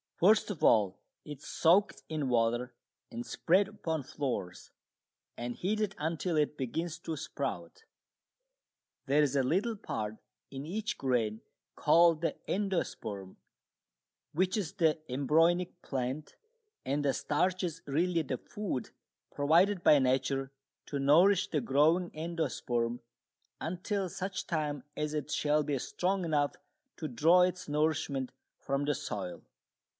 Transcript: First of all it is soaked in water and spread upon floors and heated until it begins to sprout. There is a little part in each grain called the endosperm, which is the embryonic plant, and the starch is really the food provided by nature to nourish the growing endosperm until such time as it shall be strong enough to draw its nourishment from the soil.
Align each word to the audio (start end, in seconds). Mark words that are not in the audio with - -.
First 0.15 0.49
of 0.51 0.63
all 0.63 0.99
it 1.25 1.39
is 1.39 1.45
soaked 1.47 2.01
in 2.09 2.27
water 2.29 2.73
and 3.11 3.23
spread 3.25 3.67
upon 3.67 4.01
floors 4.01 4.71
and 5.37 5.55
heated 5.55 5.95
until 5.99 6.37
it 6.37 6.57
begins 6.57 6.97
to 6.99 7.15
sprout. 7.15 7.85
There 9.05 9.21
is 9.21 9.35
a 9.35 9.43
little 9.43 9.75
part 9.75 10.17
in 10.51 10.65
each 10.65 10.97
grain 10.97 11.41
called 11.75 12.21
the 12.21 12.35
endosperm, 12.47 13.37
which 14.31 14.57
is 14.57 14.73
the 14.73 14.99
embryonic 15.11 15.79
plant, 15.83 16.35
and 16.83 17.05
the 17.05 17.13
starch 17.13 17.63
is 17.63 17.81
really 17.85 18.21
the 18.23 18.37
food 18.37 18.89
provided 19.31 19.83
by 19.83 19.97
nature 19.99 20.51
to 20.87 20.99
nourish 20.99 21.49
the 21.49 21.61
growing 21.61 22.09
endosperm 22.11 22.99
until 23.59 24.09
such 24.09 24.47
time 24.47 24.83
as 24.97 25.13
it 25.15 25.29
shall 25.31 25.63
be 25.63 25.77
strong 25.79 26.25
enough 26.25 26.55
to 26.97 27.07
draw 27.07 27.41
its 27.41 27.67
nourishment 27.67 28.31
from 28.59 28.85
the 28.85 28.95
soil. 28.95 29.43